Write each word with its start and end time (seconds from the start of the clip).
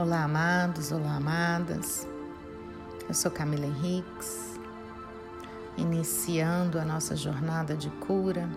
Olá, 0.00 0.22
amados, 0.22 0.92
olá, 0.92 1.16
amadas. 1.16 2.06
Eu 3.08 3.12
sou 3.12 3.32
Camila 3.32 3.66
Henriques, 3.66 4.56
iniciando 5.76 6.78
a 6.78 6.84
nossa 6.84 7.16
jornada 7.16 7.76
de 7.76 7.90
cura, 7.90 8.48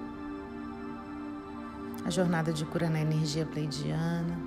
a 2.05 2.11
jornada 2.11 2.53
de 2.53 2.63
cura 2.63 2.91
na 2.91 2.99
energia 2.99 3.43
pleidiana, 3.43 4.37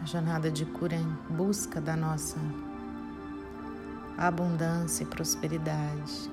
a 0.00 0.04
jornada 0.04 0.52
de 0.52 0.64
cura 0.64 0.94
em 0.94 1.18
busca 1.30 1.80
da 1.80 1.96
nossa 1.96 2.38
abundância 4.16 5.02
e 5.02 5.06
prosperidade, 5.08 6.30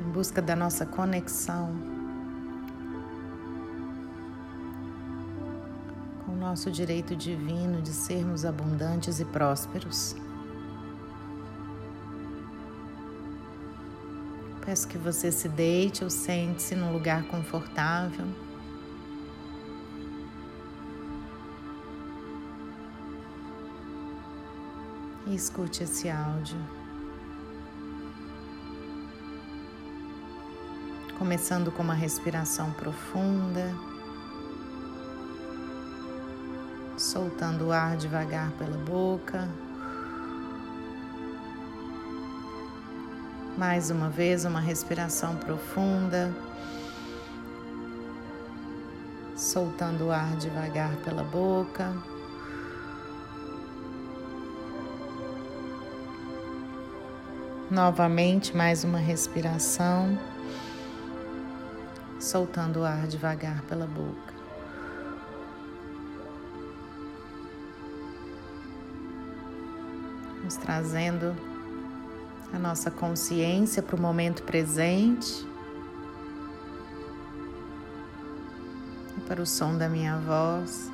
em 0.00 0.10
busca 0.10 0.42
da 0.42 0.56
nossa 0.56 0.84
conexão 0.84 1.97
nosso 6.38 6.70
direito 6.70 7.16
divino 7.16 7.82
de 7.82 7.90
sermos 7.90 8.44
abundantes 8.44 9.18
e 9.18 9.24
prósperos. 9.24 10.14
Peço 14.64 14.86
que 14.86 14.96
você 14.96 15.32
se 15.32 15.48
deite 15.48 16.04
ou 16.04 16.10
sente-se 16.10 16.76
num 16.76 16.92
lugar 16.92 17.24
confortável. 17.24 18.26
E 25.26 25.34
escute 25.34 25.82
esse 25.82 26.08
áudio. 26.08 26.58
Começando 31.18 31.72
com 31.72 31.82
uma 31.82 31.94
respiração 31.94 32.70
profunda. 32.72 33.87
Soltando 37.08 37.68
o 37.68 37.72
ar 37.72 37.96
devagar 37.96 38.50
pela 38.52 38.76
boca. 38.76 39.48
Mais 43.56 43.90
uma 43.90 44.10
vez, 44.10 44.44
uma 44.44 44.60
respiração 44.60 45.34
profunda, 45.36 46.30
soltando 49.34 50.08
o 50.08 50.12
ar 50.12 50.36
devagar 50.36 50.94
pela 50.96 51.24
boca. 51.24 51.94
Novamente, 57.70 58.54
mais 58.54 58.84
uma 58.84 58.98
respiração, 58.98 60.18
soltando 62.20 62.80
o 62.80 62.84
ar 62.84 63.06
devagar 63.06 63.62
pela 63.62 63.86
boca. 63.86 64.37
Nos 70.48 70.56
trazendo 70.56 71.36
a 72.54 72.58
nossa 72.58 72.90
consciência 72.90 73.82
para 73.82 73.94
o 73.94 74.00
momento 74.00 74.42
presente 74.44 75.46
e 79.14 79.20
para 79.28 79.42
o 79.42 79.46
som 79.46 79.76
da 79.76 79.90
minha 79.90 80.16
voz. 80.16 80.90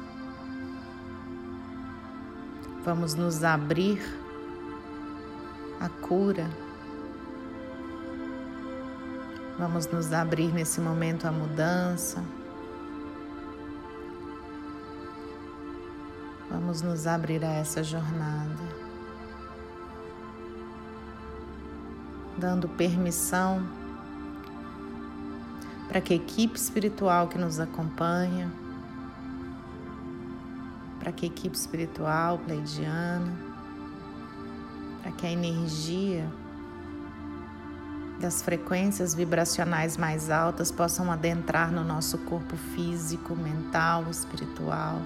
Vamos 2.84 3.14
nos 3.14 3.44
abrir 3.44 4.02
à 5.78 5.88
cura. 5.88 6.50
Vamos 9.56 9.86
nos 9.86 10.12
abrir 10.12 10.52
nesse 10.52 10.80
momento 10.80 11.28
à 11.28 11.30
mudança. 11.30 12.24
Vamos 16.50 16.82
nos 16.82 17.06
abrir 17.06 17.44
a 17.44 17.52
essa 17.52 17.84
jornada. 17.84 18.63
Dando 22.44 22.68
permissão 22.68 23.66
para 25.88 25.98
que 25.98 26.12
a 26.12 26.16
equipe 26.16 26.58
espiritual 26.58 27.26
que 27.26 27.38
nos 27.38 27.58
acompanha, 27.58 28.52
para 31.00 31.10
que 31.10 31.24
a 31.24 31.28
equipe 31.28 31.56
espiritual 31.56 32.36
pleidiana, 32.36 33.32
para 35.00 35.10
que 35.12 35.26
a 35.26 35.30
energia 35.30 36.30
das 38.20 38.42
frequências 38.42 39.14
vibracionais 39.14 39.96
mais 39.96 40.28
altas 40.28 40.70
possam 40.70 41.10
adentrar 41.10 41.72
no 41.72 41.82
nosso 41.82 42.18
corpo 42.18 42.58
físico, 42.58 43.34
mental, 43.34 44.04
espiritual, 44.10 45.00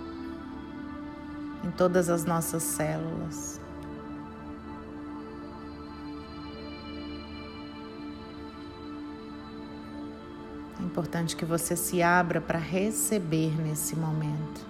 em 1.63 1.71
todas 1.71 2.09
as 2.09 2.25
nossas 2.25 2.65
células. 2.65 3.61
Importante 10.99 11.37
que 11.37 11.45
você 11.45 11.77
se 11.77 12.03
abra 12.03 12.41
para 12.41 12.59
receber 12.59 13.57
nesse 13.57 13.95
momento. 13.95 14.67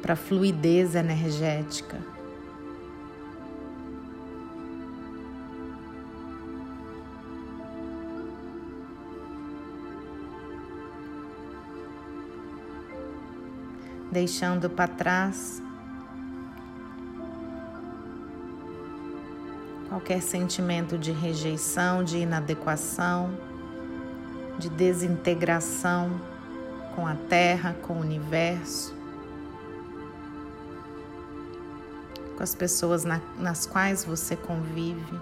Para 0.00 0.14
fluidez 0.14 0.94
energética. 0.94 1.98
Deixando 14.12 14.70
para 14.70 14.86
trás 14.86 15.60
qualquer 20.04 20.20
sentimento 20.20 20.98
de 20.98 21.12
rejeição, 21.12 22.04
de 22.04 22.18
inadequação, 22.18 23.30
de 24.58 24.68
desintegração 24.68 26.20
com 26.94 27.06
a 27.06 27.14
Terra, 27.14 27.74
com 27.80 27.94
o 27.94 28.00
universo, 28.00 28.94
com 32.36 32.42
as 32.42 32.54
pessoas 32.54 33.02
na, 33.02 33.18
nas 33.38 33.64
quais 33.64 34.04
você 34.04 34.36
convive. 34.36 35.18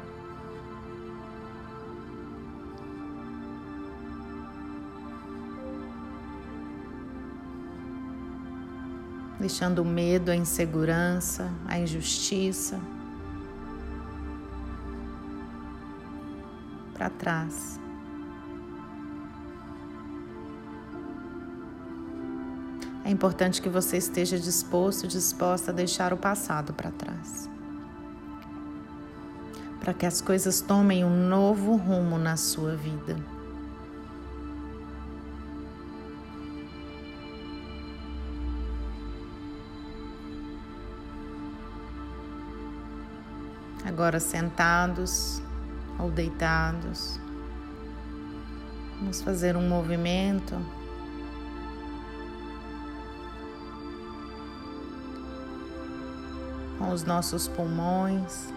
Deixando 9.39 9.83
o 9.83 9.85
medo, 9.85 10.33
a 10.33 10.35
insegurança, 10.35 11.49
a 11.69 11.79
injustiça. 11.79 12.81
Para 17.03 17.11
trás. 17.11 17.81
É 23.05 23.11
importante 23.11 23.61
que 23.61 23.69
você 23.69 23.97
esteja 23.97 24.39
disposto, 24.39 25.09
disposta 25.09 25.73
a 25.73 25.75
deixar 25.75 26.13
o 26.13 26.17
passado 26.17 26.73
para 26.73 26.93
trás. 26.93 27.51
Para 29.81 29.93
que 29.93 30.07
as 30.07 30.21
coisas 30.21 30.61
tomem 30.61 31.05
um 31.05 31.27
novo 31.29 31.75
rumo 31.75 32.17
na 32.19 32.37
sua 32.37 32.77
vida. 32.77 33.17
Agora 43.85 44.21
sentados, 44.21 45.43
ou 46.03 46.11
deitados. 46.11 47.21
Vamos 48.99 49.23
fazer 49.23 49.57
um 49.57 49.69
movimento. 49.69 50.57
Com 56.79 56.91
os 56.91 57.05
nossos 57.05 57.47
pulmões. 57.47 58.53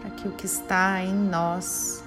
Para 0.00 0.10
que 0.10 0.28
o 0.28 0.32
que 0.32 0.46
está 0.46 1.02
em 1.02 1.14
nós, 1.14 2.02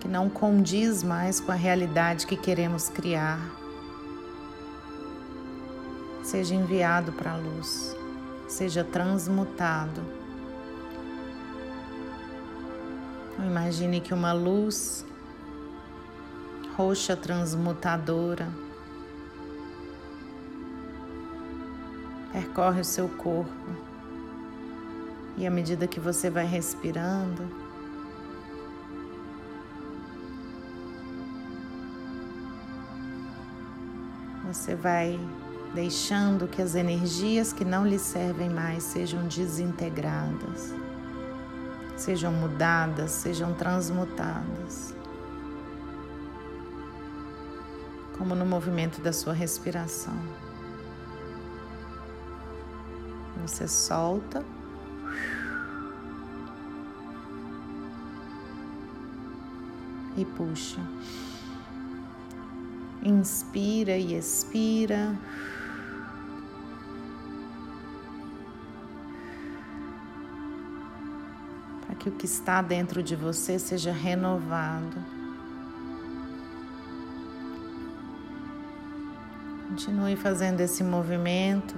que 0.00 0.08
não 0.08 0.28
condiz 0.28 1.02
mais 1.02 1.40
com 1.40 1.50
a 1.52 1.54
realidade 1.54 2.26
que 2.26 2.36
queremos 2.36 2.88
criar, 2.90 3.63
seja 6.24 6.54
enviado 6.54 7.12
para 7.12 7.32
a 7.32 7.36
luz, 7.36 7.94
seja 8.48 8.82
transmutado. 8.82 10.02
Imagine 13.38 14.00
que 14.00 14.14
uma 14.14 14.32
luz 14.32 15.04
roxa 16.76 17.14
transmutadora 17.14 18.48
percorre 22.32 22.80
o 22.80 22.84
seu 22.84 23.08
corpo. 23.08 23.52
E 25.36 25.46
à 25.46 25.50
medida 25.50 25.86
que 25.86 26.00
você 26.00 26.30
vai 26.30 26.46
respirando, 26.46 27.48
você 34.46 34.74
vai 34.74 35.20
deixando 35.74 36.46
que 36.46 36.62
as 36.62 36.76
energias 36.76 37.52
que 37.52 37.64
não 37.64 37.84
lhe 37.84 37.98
servem 37.98 38.48
mais 38.48 38.84
sejam 38.84 39.26
desintegradas, 39.26 40.72
sejam 41.96 42.32
mudadas, 42.32 43.10
sejam 43.10 43.52
transmutadas. 43.54 44.94
Como 48.16 48.36
no 48.36 48.46
movimento 48.46 49.00
da 49.00 49.12
sua 49.12 49.32
respiração. 49.32 50.14
Você 53.42 53.66
solta. 53.66 54.44
E 60.16 60.24
puxa. 60.24 60.80
Inspira 63.02 63.98
e 63.98 64.16
expira. 64.16 65.18
Que 72.04 72.10
o 72.10 72.12
que 72.12 72.26
está 72.26 72.60
dentro 72.60 73.02
de 73.02 73.16
você 73.16 73.58
seja 73.58 73.90
renovado. 73.90 75.02
Continue 79.68 80.14
fazendo 80.14 80.60
esse 80.60 80.84
movimento. 80.84 81.74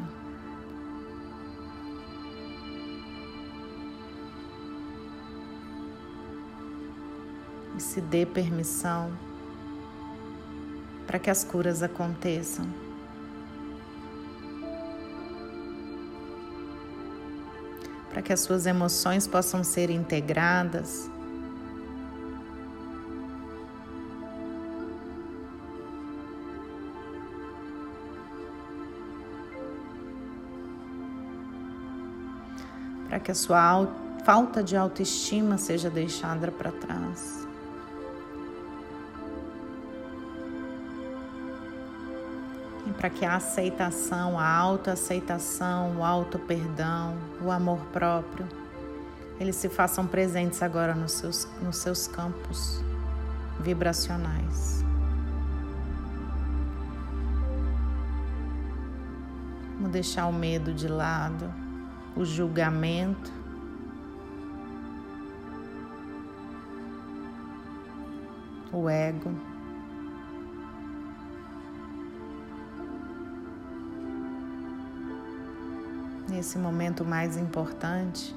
e 7.76 7.81
se 7.81 8.00
dê 8.00 8.25
permissão 8.25 9.12
para 11.06 11.19
que 11.19 11.28
as 11.28 11.44
curas 11.44 11.82
aconteçam. 11.82 12.85
Para 18.16 18.22
que 18.22 18.32
as 18.32 18.40
suas 18.40 18.64
emoções 18.64 19.28
possam 19.28 19.62
ser 19.62 19.90
integradas. 19.90 21.10
Para 33.06 33.20
que 33.20 33.30
a 33.30 33.34
sua 33.34 33.86
falta 34.24 34.64
de 34.64 34.74
autoestima 34.78 35.58
seja 35.58 35.90
deixada 35.90 36.50
para 36.50 36.72
trás. 36.72 37.45
Para 42.96 43.10
que 43.10 43.25
a 43.25 43.37
aceitação, 43.37 44.38
a 44.38 44.48
autoaceitação, 44.48 45.98
o 45.98 46.04
auto-perdão, 46.04 47.14
o 47.43 47.50
amor 47.50 47.78
próprio, 47.93 48.46
eles 49.38 49.56
se 49.56 49.69
façam 49.69 50.06
presentes 50.06 50.62
agora 50.62 50.94
nos 50.94 51.12
seus, 51.12 51.46
nos 51.62 51.76
seus 51.76 52.08
campos 52.08 52.82
vibracionais. 53.60 54.82
Vamos 59.76 59.90
deixar 59.92 60.26
o 60.26 60.32
medo 60.32 60.72
de 60.72 60.88
lado, 60.88 61.52
o 62.16 62.25
julgamento. 62.25 63.31
O 68.72 68.88
ego. 68.88 69.55
Nesse 76.36 76.58
momento 76.58 77.02
mais 77.02 77.38
importante 77.38 78.36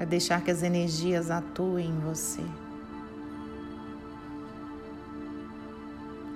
é 0.00 0.04
deixar 0.04 0.42
que 0.42 0.50
as 0.50 0.64
energias 0.64 1.30
atuem 1.30 1.88
em 1.88 2.00
você. 2.00 2.42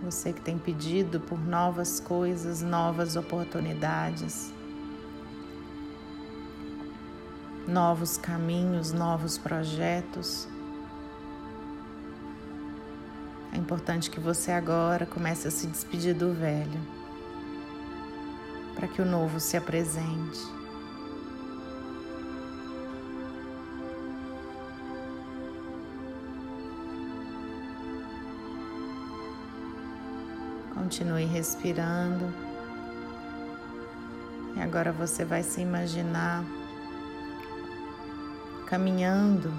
Você 0.05 0.33
que 0.33 0.41
tem 0.41 0.57
pedido 0.57 1.19
por 1.19 1.41
novas 1.41 1.99
coisas, 1.99 2.63
novas 2.63 3.17
oportunidades, 3.17 4.53
novos 7.67 8.17
caminhos, 8.17 8.93
novos 8.93 9.37
projetos. 9.37 10.47
É 13.53 13.57
importante 13.57 14.09
que 14.09 14.21
você 14.21 14.53
agora 14.53 15.05
comece 15.05 15.49
a 15.49 15.51
se 15.51 15.67
despedir 15.67 16.15
do 16.15 16.33
velho, 16.33 16.81
para 18.77 18.87
que 18.87 19.03
o 19.03 19.05
novo 19.05 19.41
se 19.41 19.57
apresente. 19.57 20.56
Continue 30.87 31.25
respirando. 31.25 32.33
E 34.55 34.61
agora 34.61 34.93
você 34.93 35.25
vai 35.25 35.43
se 35.43 35.61
imaginar 35.61 36.45
caminhando 38.67 39.53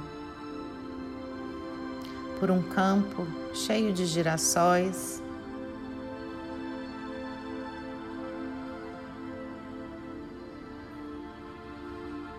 por 2.39 2.49
um 2.49 2.63
campo 2.63 3.27
cheio 3.53 3.91
de 3.91 4.05
girassóis. 4.05 5.21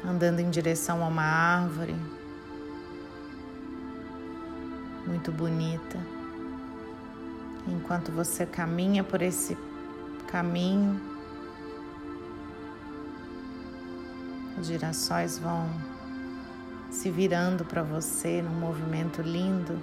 Andando 0.02 0.40
em 0.40 0.48
direção 0.48 1.04
a 1.04 1.08
uma 1.08 1.22
árvore 1.22 1.94
muito 5.06 5.30
bonita. 5.30 6.17
Enquanto 7.70 8.10
você 8.10 8.46
caminha 8.46 9.04
por 9.04 9.20
esse 9.20 9.56
caminho, 10.26 11.00
os 14.58 14.66
girassóis 14.66 15.38
vão 15.38 15.68
se 16.90 17.10
virando 17.10 17.64
para 17.64 17.82
você 17.82 18.42
num 18.42 18.58
movimento 18.58 19.22
lindo, 19.22 19.78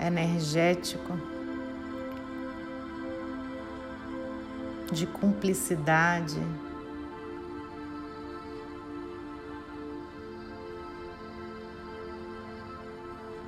energético, 0.00 1.18
de 4.92 5.06
cumplicidade. 5.06 6.40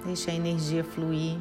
Deixa 0.05 0.31
a 0.31 0.35
energia 0.35 0.85
fluir. 0.85 1.39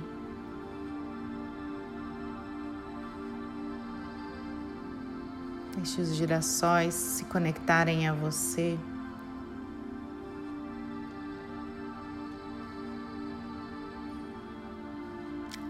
Deixe 5.86 6.02
os 6.02 6.16
girassóis 6.16 6.96
se 6.96 7.26
conectarem 7.26 8.08
a 8.08 8.14
você. 8.14 8.76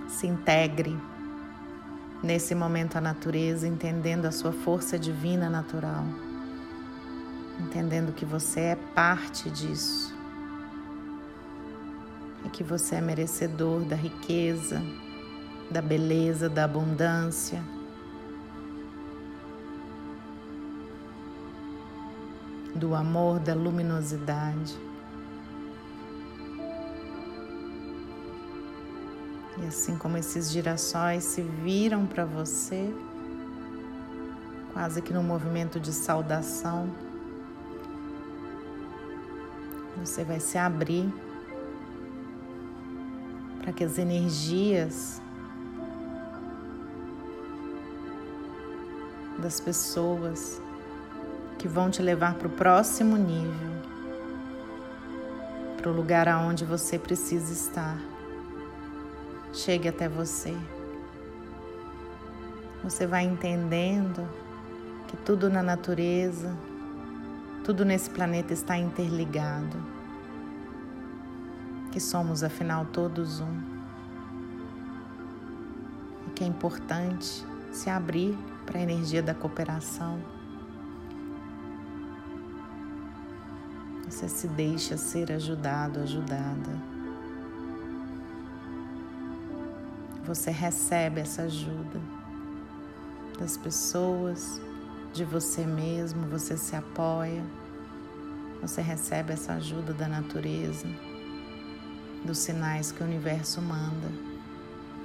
Se 0.07 0.25
integre 0.25 0.98
nesse 2.24 2.55
momento 2.55 2.95
à 2.95 3.01
natureza, 3.01 3.67
entendendo 3.67 4.25
a 4.25 4.31
sua 4.31 4.53
força 4.53 4.98
divina 4.98 5.50
natural, 5.50 6.05
entendendo 7.60 8.13
que 8.13 8.24
você 8.24 8.62
é 8.62 8.75
parte 8.95 9.50
disso. 9.50 10.15
E 12.45 12.50
que 12.50 12.63
você 12.63 12.95
é 12.95 13.01
merecedor 13.01 13.81
da 13.81 13.98
riqueza, 13.98 14.81
da 15.69 15.81
beleza, 15.81 16.48
da 16.48 16.63
abundância 16.63 17.75
do 22.75 22.94
amor, 22.94 23.39
da 23.39 23.55
luminosidade. 23.55 24.77
E 29.58 29.65
assim 29.65 29.98
como 29.98 30.17
esses 30.17 30.51
girassóis 30.51 31.24
se 31.24 31.41
viram 31.41 32.05
para 32.05 32.25
você, 32.25 32.94
quase 34.74 35.01
que 35.01 35.13
no 35.13 35.24
movimento 35.24 35.79
de 35.79 35.94
saudação, 35.94 36.89
você 39.98 40.25
vai 40.25 40.41
se 40.41 40.58
abrir 40.58 41.12
para 43.62 43.72
que 43.72 43.84
as 43.84 43.98
energias 43.98 45.22
das 49.39 49.60
pessoas 49.62 50.62
que 51.65 51.69
vão 51.69 51.89
te 51.89 52.00
levar 52.00 52.36
para 52.36 52.48
o 52.48 52.51
próximo 52.51 53.17
nível, 53.17 53.72
para 55.75 55.89
o 55.89 55.95
lugar 55.95 56.27
aonde 56.27 56.63
você 56.63 57.00
precisa 57.00 57.51
estar. 57.51 57.98
Chegue 59.51 59.88
até 59.88 60.07
você. 60.07 60.55
Você 62.84 63.07
vai 63.07 63.24
entendendo 63.24 64.29
que 65.07 65.17
tudo 65.17 65.50
na 65.50 65.63
natureza, 65.63 66.55
tudo 67.63 67.84
nesse 67.84 68.12
planeta 68.12 68.53
está 68.53 68.77
interligado, 68.77 69.84
que 71.91 72.00
somos 72.00 72.43
afinal 72.43 72.86
todos 72.86 73.39
um, 73.39 73.62
e 76.27 76.29
que 76.29 76.43
é 76.43 76.48
importante 76.48 77.43
se 77.72 77.89
abrir 77.89 78.38
para 78.67 78.77
a 78.77 78.84
energia 78.84 79.24
da 79.24 79.34
cooperação. 79.34 80.35
Você 84.15 84.29
se 84.29 84.48
deixa 84.48 84.95
ser 84.95 85.29
ajudado, 85.29 86.00
ajudada. 86.00 86.72
Você 90.25 90.51
recebe 90.51 91.19
essa 91.19 91.41
ajuda 91.41 92.00
das 93.38 93.57
pessoas, 93.57 94.62
de 95.12 95.25
você 95.25 95.65
mesmo, 95.65 96.29
você 96.29 96.55
se 96.55 96.77
apoia, 96.77 97.43
você 98.62 98.81
recebe 98.81 99.34
essa 99.34 99.51
ajuda 99.51 99.93
da 99.93 100.07
natureza, 100.07 100.88
dos 102.24 102.38
sinais 102.38 102.93
que 102.93 103.03
o 103.03 103.05
universo 103.05 103.62
manda, 103.62 104.10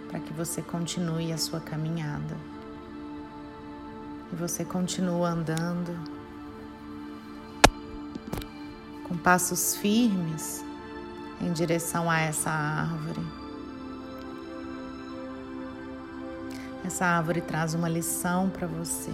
para 0.09 0.21
que 0.21 0.33
você 0.33 0.63
continue 0.63 1.33
a 1.33 1.37
sua 1.37 1.59
caminhada. 1.59 2.37
E 4.33 4.37
você 4.37 4.65
continua 4.65 5.31
andando 5.31 6.20
passos 9.23 9.77
firmes 9.77 10.65
em 11.41 11.53
direção 11.53 12.11
a 12.11 12.21
essa 12.21 12.51
árvore. 12.51 13.27
Essa 16.85 17.07
árvore 17.07 17.41
traz 17.41 17.75
uma 17.75 17.89
lição 17.89 18.51
para 18.51 18.67
você. 18.67 19.13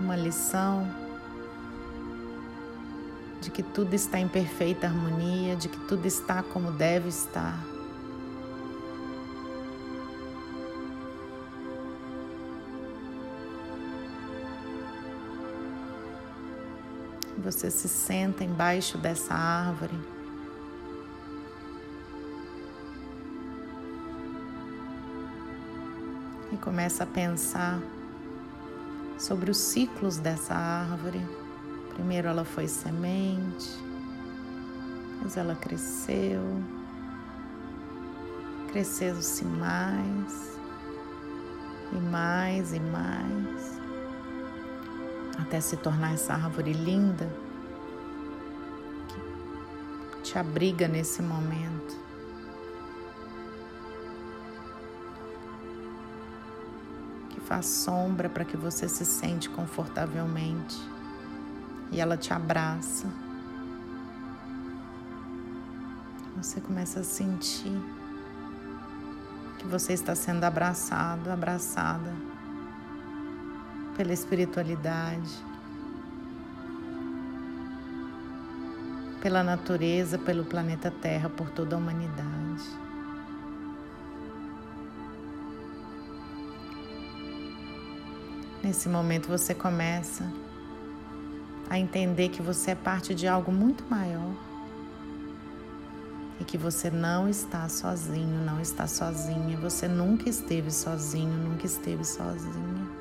uma 0.00 0.16
lição 0.16 0.88
de 3.40 3.50
que 3.50 3.62
tudo 3.62 3.94
está 3.94 4.18
em 4.18 4.28
perfeita 4.28 4.86
harmonia, 4.86 5.54
de 5.54 5.68
que 5.68 5.78
tudo 5.86 6.06
está 6.06 6.42
como 6.42 6.72
deve 6.72 7.08
estar. 7.08 7.58
Você 17.50 17.68
se 17.68 17.88
senta 17.88 18.44
embaixo 18.44 18.96
dessa 18.96 19.34
árvore. 19.34 19.98
E 26.52 26.56
começa 26.58 27.02
a 27.02 27.06
pensar 27.08 27.80
sobre 29.18 29.50
os 29.50 29.58
ciclos 29.58 30.18
dessa 30.18 30.54
árvore. 30.54 31.20
Primeiro 31.94 32.28
ela 32.28 32.44
foi 32.44 32.68
semente, 32.68 33.68
mas 35.20 35.36
ela 35.36 35.56
cresceu, 35.56 36.40
cresceu-se 38.70 39.44
mais 39.44 40.56
e 41.92 41.96
mais 41.96 42.72
e 42.72 42.78
mais, 42.78 43.79
até 45.40 45.60
se 45.60 45.76
tornar 45.76 46.14
essa 46.14 46.34
árvore 46.34 46.72
linda 46.72 47.28
que 49.08 50.22
te 50.22 50.38
abriga 50.38 50.86
nesse 50.86 51.22
momento. 51.22 52.10
faz 57.50 57.66
sombra 57.66 58.28
para 58.28 58.44
que 58.44 58.56
você 58.56 58.88
se 58.88 59.04
sente 59.04 59.50
confortavelmente 59.50 60.78
e 61.90 62.00
ela 62.00 62.16
te 62.16 62.32
abraça. 62.32 63.08
Você 66.36 66.60
começa 66.60 67.00
a 67.00 67.02
sentir 67.02 67.76
que 69.58 69.66
você 69.66 69.94
está 69.94 70.14
sendo 70.14 70.44
abraçado, 70.44 71.28
abraçada 71.28 72.29
pela 74.00 74.14
espiritualidade, 74.14 75.30
pela 79.20 79.42
natureza, 79.42 80.16
pelo 80.16 80.42
planeta 80.42 80.90
Terra, 80.90 81.28
por 81.28 81.50
toda 81.50 81.76
a 81.76 81.78
humanidade. 81.78 82.64
Nesse 88.62 88.88
momento 88.88 89.28
você 89.28 89.54
começa 89.54 90.32
a 91.68 91.78
entender 91.78 92.30
que 92.30 92.40
você 92.40 92.70
é 92.70 92.74
parte 92.74 93.14
de 93.14 93.28
algo 93.28 93.52
muito 93.52 93.84
maior 93.90 94.34
e 96.40 96.44
que 96.44 96.56
você 96.56 96.90
não 96.90 97.28
está 97.28 97.68
sozinho, 97.68 98.46
não 98.46 98.62
está 98.62 98.86
sozinha. 98.86 99.58
Você 99.58 99.86
nunca 99.86 100.26
esteve 100.26 100.70
sozinho, 100.70 101.36
nunca 101.36 101.66
esteve 101.66 102.02
sozinha. 102.02 102.99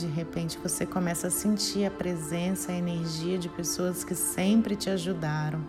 De 0.00 0.06
repente 0.06 0.58
você 0.62 0.84
começa 0.84 1.28
a 1.28 1.30
sentir 1.30 1.86
a 1.86 1.90
presença, 1.90 2.72
a 2.72 2.74
energia 2.74 3.38
de 3.38 3.48
pessoas 3.48 4.04
que 4.04 4.14
sempre 4.14 4.76
te 4.76 4.90
ajudaram 4.90 5.60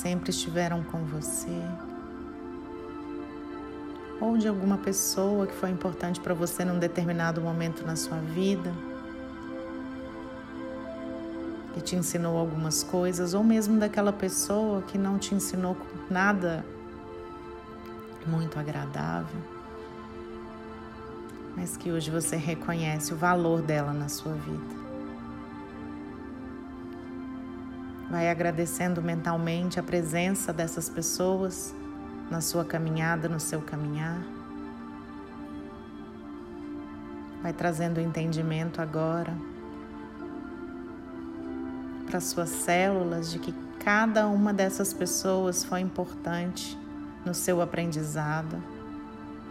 sempre 0.00 0.30
estiveram 0.30 0.82
com 0.82 1.04
você, 1.04 1.60
ou 4.18 4.38
de 4.38 4.48
alguma 4.48 4.78
pessoa 4.78 5.46
que 5.46 5.54
foi 5.54 5.68
importante 5.70 6.18
para 6.20 6.32
você 6.32 6.64
num 6.64 6.78
determinado 6.78 7.40
momento 7.40 7.84
na 7.84 7.96
sua 7.96 8.16
vida, 8.16 8.72
que 11.74 11.82
te 11.82 11.96
ensinou 11.96 12.38
algumas 12.38 12.82
coisas, 12.82 13.34
ou 13.34 13.44
mesmo 13.44 13.78
daquela 13.78 14.12
pessoa 14.12 14.80
que 14.82 14.96
não 14.96 15.18
te 15.18 15.34
ensinou 15.34 15.76
nada 16.08 16.64
muito 18.26 18.58
agradável, 18.58 19.40
mas 21.56 21.76
que 21.76 21.90
hoje 21.90 22.10
você 22.10 22.36
reconhece 22.36 23.12
o 23.12 23.16
valor 23.16 23.62
dela 23.62 23.92
na 23.92 24.08
sua 24.08 24.32
vida. 24.32 24.80
Vai 28.10 28.28
agradecendo 28.28 29.00
mentalmente 29.00 29.78
a 29.78 29.82
presença 29.82 30.52
dessas 30.52 30.88
pessoas 30.88 31.74
na 32.30 32.40
sua 32.40 32.64
caminhada, 32.64 33.28
no 33.28 33.38
seu 33.38 33.60
caminhar. 33.60 34.20
Vai 37.42 37.52
trazendo 37.52 38.00
entendimento 38.00 38.82
agora 38.82 39.32
para 42.10 42.20
suas 42.20 42.50
células 42.50 43.30
de 43.30 43.38
que 43.38 43.54
cada 43.78 44.26
uma 44.26 44.52
dessas 44.52 44.92
pessoas 44.92 45.64
foi 45.64 45.80
importante 45.80 46.76
no 47.24 47.32
seu 47.32 47.62
aprendizado 47.62 48.60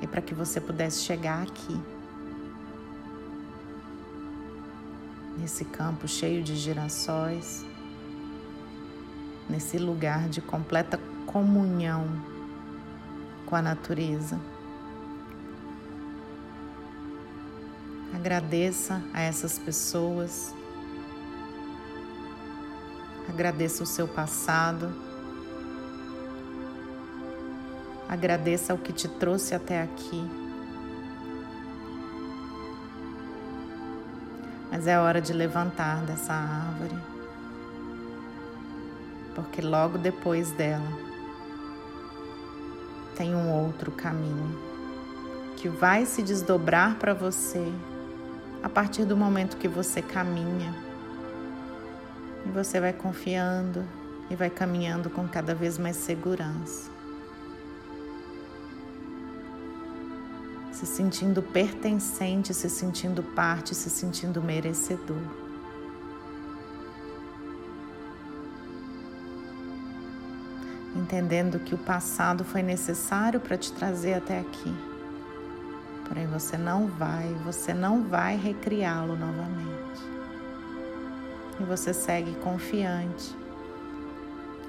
e 0.01 0.07
para 0.07 0.21
que 0.21 0.33
você 0.33 0.61
pudesse 0.61 1.01
chegar 1.01 1.43
aqui, 1.43 1.79
nesse 5.39 5.65
campo 5.65 6.07
cheio 6.07 6.43
de 6.43 6.55
girassóis. 6.55 7.65
Nesse 9.49 9.79
lugar 9.79 10.29
de 10.29 10.41
completa 10.41 10.99
comunhão 11.25 12.07
com 13.47 13.55
a 13.55 13.61
natureza. 13.61 14.39
Agradeça 18.13 19.01
a 19.13 19.21
essas 19.21 19.57
pessoas, 19.57 20.53
agradeça 23.27 23.81
o 23.81 23.87
seu 23.87 24.07
passado, 24.07 24.93
agradeça 28.09 28.73
o 28.73 28.77
que 28.77 28.91
te 28.91 29.07
trouxe 29.07 29.55
até 29.55 29.81
aqui. 29.81 30.29
Mas 34.69 34.87
é 34.87 34.99
hora 34.99 35.21
de 35.21 35.31
levantar 35.31 36.01
dessa 36.01 36.33
árvore 36.33 37.19
porque 39.41 39.61
logo 39.61 39.97
depois 39.97 40.51
dela 40.51 40.87
tem 43.15 43.35
um 43.35 43.51
outro 43.51 43.91
caminho 43.91 44.57
que 45.55 45.69
vai 45.69 46.05
se 46.05 46.21
desdobrar 46.21 46.95
para 46.95 47.13
você 47.13 47.71
a 48.61 48.69
partir 48.69 49.05
do 49.05 49.15
momento 49.15 49.57
que 49.57 49.67
você 49.67 50.01
caminha 50.01 50.73
E 52.45 52.49
você 52.49 52.79
vai 52.79 52.93
confiando 52.93 53.85
e 54.29 54.35
vai 54.35 54.49
caminhando 54.49 55.09
com 55.09 55.27
cada 55.27 55.55
vez 55.55 55.77
mais 55.77 55.95
segurança. 55.95 56.98
Se 60.79 60.85
sentindo 60.85 61.41
pertencente, 61.41 62.53
se 62.53 62.69
sentindo 62.69 63.21
parte, 63.21 63.75
se 63.75 63.89
sentindo 63.89 64.41
merecedor. 64.41 65.21
Entendendo 70.95 71.59
que 71.59 71.75
o 71.75 71.77
passado 71.77 72.45
foi 72.45 72.63
necessário 72.63 73.41
para 73.41 73.57
te 73.57 73.73
trazer 73.73 74.13
até 74.13 74.39
aqui. 74.39 74.73
Porém, 76.07 76.25
você 76.27 76.57
não 76.57 76.87
vai, 76.87 77.27
você 77.43 77.73
não 77.73 78.01
vai 78.05 78.37
recriá-lo 78.37 79.17
novamente. 79.17 80.01
E 81.59 81.63
você 81.63 81.93
segue 81.93 82.33
confiante, 82.35 83.35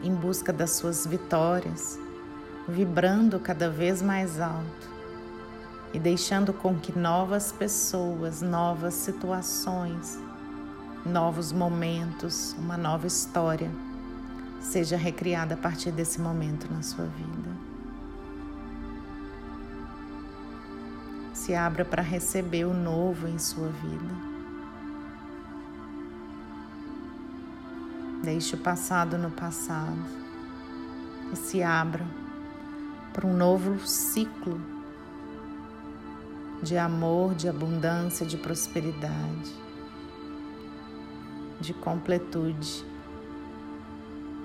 em 0.03 0.13
busca 0.13 0.53
das 0.53 0.73
suas 0.73 1.07
vitórias, 1.07 2.01
vibrando 2.67 3.39
cada 3.39 3.71
vez 3.71 4.03
mais 4.03 4.41
alto 4.41 5.00
e 5.93 5.99
deixando 5.99 6.53
com 6.53 6.79
que 6.79 6.97
novas 6.97 7.51
pessoas, 7.51 8.41
novas 8.41 8.95
situações, 8.95 10.19
novos 11.05 11.53
momentos, 11.53 12.55
uma 12.59 12.77
nova 12.77 13.07
história 13.07 13.71
seja 14.61 14.97
recriada 14.97 15.55
a 15.55 15.57
partir 15.57 15.91
desse 15.91 16.21
momento 16.21 16.73
na 16.73 16.83
sua 16.83 17.07
vida. 17.07 17.51
Se 21.33 21.55
abra 21.55 21.85
para 21.85 22.03
receber 22.03 22.67
o 22.67 22.75
novo 22.75 23.27
em 23.27 23.39
sua 23.39 23.69
vida. 23.69 24.31
Deixe 28.23 28.55
o 28.55 28.59
passado 28.59 29.17
no 29.17 29.31
passado 29.31 30.05
e 31.33 31.37
se 31.37 31.63
abra 31.63 32.07
para 33.13 33.27
um 33.27 33.35
novo 33.35 33.85
ciclo 33.87 34.61
de 36.63 36.77
amor, 36.77 37.35
de 37.35 37.49
abundância, 37.49 38.27
de 38.27 38.37
prosperidade, 38.37 39.53
de 41.61 41.73
completude, 41.75 42.85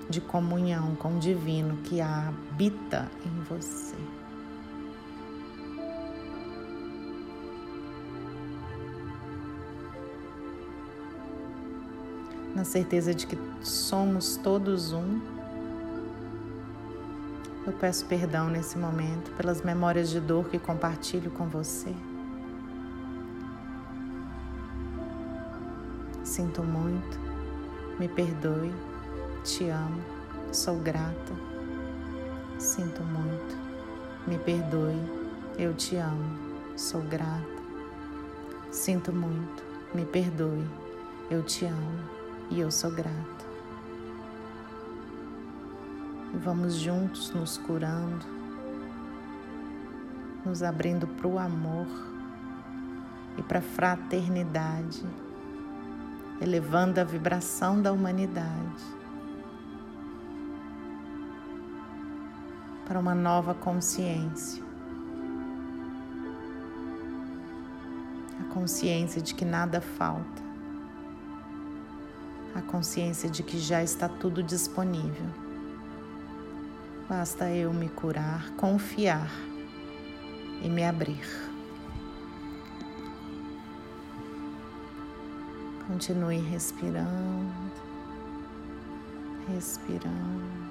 de 0.08 0.20
comunhão 0.20 0.94
com 0.96 1.16
o 1.16 1.18
divino 1.18 1.76
que 1.78 2.00
habita 2.00 3.10
em 3.24 3.42
você. 3.42 3.96
na 12.56 12.64
certeza 12.64 13.14
de 13.14 13.26
que 13.26 13.38
somos 13.60 14.38
todos 14.38 14.90
um. 14.90 15.35
Eu 17.66 17.72
peço 17.72 18.06
perdão 18.06 18.48
nesse 18.48 18.78
momento 18.78 19.32
pelas 19.32 19.60
memórias 19.60 20.08
de 20.08 20.20
dor 20.20 20.48
que 20.48 20.56
compartilho 20.56 21.32
com 21.32 21.48
você. 21.48 21.92
Sinto 26.22 26.62
muito, 26.62 27.18
me 27.98 28.06
perdoe, 28.06 28.72
te 29.42 29.68
amo, 29.68 30.00
sou 30.52 30.78
grata. 30.78 31.32
Sinto 32.56 33.02
muito, 33.02 33.56
me 34.28 34.38
perdoe, 34.38 35.00
eu 35.58 35.74
te 35.74 35.96
amo, 35.96 36.38
sou 36.76 37.00
grata. 37.00 37.56
Sinto 38.70 39.12
muito, 39.12 39.64
me 39.92 40.04
perdoe, 40.04 40.64
eu 41.28 41.42
te 41.42 41.64
amo, 41.64 41.98
e 42.48 42.60
eu 42.60 42.70
sou 42.70 42.92
grata. 42.92 43.35
Vamos 46.34 46.74
juntos 46.74 47.32
nos 47.32 47.56
curando, 47.56 48.24
nos 50.44 50.62
abrindo 50.62 51.06
para 51.06 51.26
o 51.26 51.38
amor 51.38 51.86
e 53.38 53.42
para 53.42 53.60
a 53.60 53.62
fraternidade, 53.62 55.04
elevando 56.40 57.00
a 57.00 57.04
vibração 57.04 57.80
da 57.80 57.92
humanidade 57.92 58.84
para 62.86 63.00
uma 63.00 63.14
nova 63.14 63.54
consciência. 63.54 64.62
A 68.40 68.44
consciência 68.52 69.22
de 69.22 69.34
que 69.34 69.44
nada 69.44 69.80
falta 69.80 70.46
a 72.56 72.62
consciência 72.62 73.28
de 73.28 73.42
que 73.42 73.58
já 73.58 73.82
está 73.82 74.08
tudo 74.08 74.42
disponível. 74.42 75.45
Basta 77.08 77.48
eu 77.50 77.72
me 77.72 77.88
curar, 77.88 78.50
confiar 78.56 79.30
e 80.60 80.68
me 80.68 80.84
abrir. 80.84 81.24
Continue 85.86 86.40
respirando, 86.40 87.52
respirando. 89.48 90.66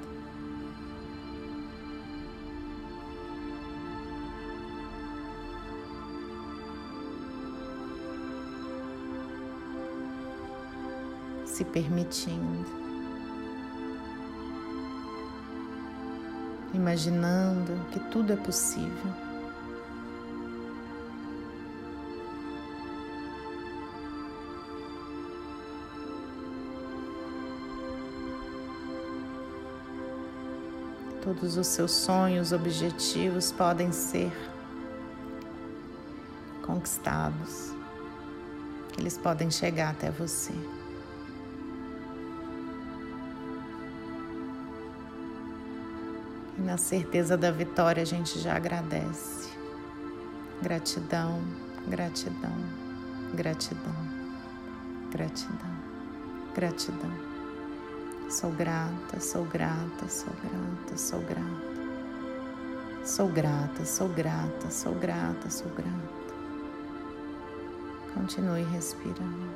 se 11.55 11.63
permitindo, 11.63 12.84
imaginando 16.75 17.79
que 17.91 17.99
tudo 18.11 18.33
é 18.33 18.35
possível. 18.35 19.25
Todos 31.23 31.57
os 31.57 31.65
seus 31.65 31.91
sonhos, 31.91 32.51
objetivos 32.51 33.51
podem 33.51 33.91
ser 33.91 34.31
conquistados. 36.61 37.73
Eles 38.97 39.17
podem 39.17 39.49
chegar 39.49 39.91
até 39.91 40.11
você. 40.11 40.53
Na 46.65 46.77
certeza 46.77 47.37
da 47.37 47.51
vitória 47.51 48.01
a 48.01 48.05
gente 48.05 48.39
já 48.39 48.55
agradece. 48.55 49.53
Gratidão, 50.63 51.39
gratidão, 51.87 52.57
gratidão, 53.35 53.95
gratidão, 55.11 55.75
gratidão. 56.55 57.11
Sou 58.29 58.51
grata, 58.51 59.19
sou 59.19 59.45
grata, 59.45 60.09
sou 60.09 60.33
grata, 60.41 60.97
sou 60.97 61.21
grata. 61.21 61.75
Sou 63.03 63.27
grata, 63.29 63.85
sou 63.85 64.09
grata, 64.09 64.71
sou 64.71 64.95
grata, 64.95 65.49
sou 65.51 65.69
grata. 65.69 66.25
Continue 68.15 68.63
respirando. 68.63 69.51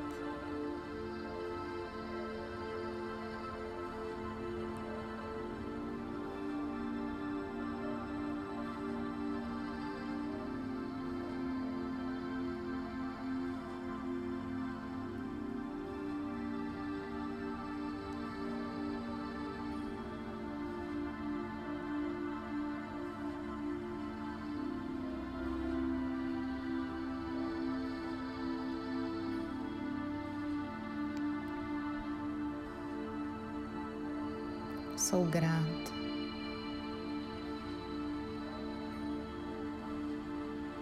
Sou 35.10 35.26
grata 35.26 35.92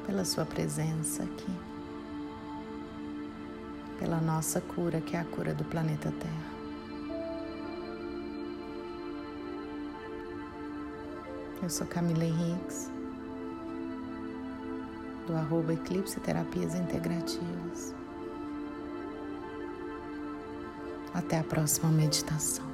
pela 0.05 0.25
Sua 0.25 0.45
presença 0.45 1.23
aqui, 1.23 1.53
pela 3.97 4.19
nossa 4.19 4.59
cura, 4.59 4.99
que 4.99 5.15
é 5.15 5.21
a 5.21 5.23
cura 5.23 5.53
do 5.53 5.63
planeta 5.63 6.11
Terra. 6.11 6.51
Eu 11.63 11.69
sou 11.69 11.87
Camila 11.87 12.25
Henriques, 12.25 12.91
do 15.25 15.37
arroba 15.37 15.71
Eclipse 15.71 16.19
Terapias 16.19 16.75
Integrativas. 16.75 17.95
Até 21.13 21.39
a 21.39 21.43
próxima 21.45 21.89
meditação. 21.89 22.66